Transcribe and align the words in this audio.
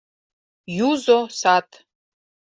ЮЗО 0.87 1.19
САД 1.39 1.69